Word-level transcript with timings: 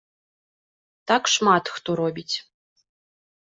Так 1.11 1.23
шмат 1.33 1.63
хто 1.75 1.89
робіць. 2.01 2.35